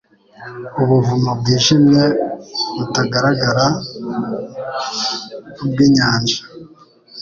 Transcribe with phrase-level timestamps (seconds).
[0.81, 2.03] Ubuvumo bwijimye
[2.77, 3.65] butagaragara
[5.71, 6.39] bwinyanja: